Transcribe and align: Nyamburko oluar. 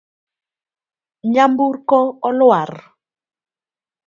Nyamburko 1.31 1.99
oluar. 2.31 2.71